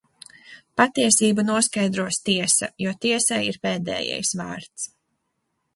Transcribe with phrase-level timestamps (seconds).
[0.81, 4.91] Patiesību noskaidros tiesa, jo tiesai ir pēdējais vārds.